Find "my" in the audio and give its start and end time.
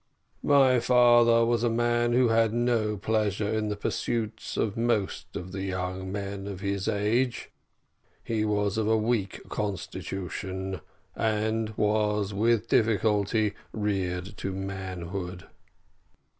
0.41-0.79